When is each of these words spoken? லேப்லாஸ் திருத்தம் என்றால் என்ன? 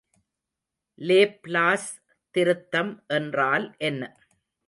லேப்லாஸ் 1.01 1.85
திருத்தம் 2.35 2.91
என்றால் 3.09 3.67
என்ன? 3.81 4.01